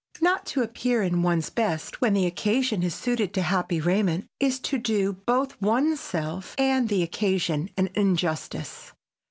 [0.19, 4.57] Not to appear in one's best when the occasion is suited to happy raiment is
[4.61, 8.93] to do both one's self and the occasion an injustice.